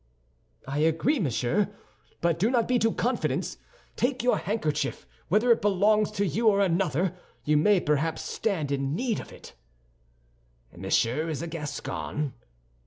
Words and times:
"I 0.67 0.79
agree, 0.79 1.19
monsieur; 1.19 1.69
but 2.21 2.39
do 2.39 2.49
not 2.49 2.67
be 2.67 2.79
too 2.79 2.91
confident. 2.91 3.55
Take 3.95 4.23
your 4.23 4.39
handkerchief; 4.39 5.05
whether 5.27 5.51
it 5.51 5.61
belongs 5.61 6.09
to 6.13 6.25
you 6.25 6.47
or 6.47 6.59
another, 6.59 7.15
you 7.45 7.55
may 7.55 7.79
perhaps 7.79 8.23
stand 8.23 8.71
in 8.71 8.95
need 8.95 9.19
of 9.19 9.31
it." 9.31 9.53
"Monsieur 10.75 11.29
is 11.29 11.43
a 11.43 11.47
Gascon?" 11.47 12.33